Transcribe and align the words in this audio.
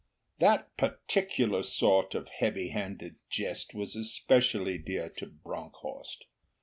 That 0.39 0.75
particular 0.77 1.61
sort 1.61 2.15
of 2.15 2.27
heavy 2.39 2.69
handed 2.69 3.17
jest 3.29 3.75
was 3.75 3.91
specially 4.11 4.79
dear 4.79 5.09
to 5.17 5.27
Bronckhorst. 5.27 6.25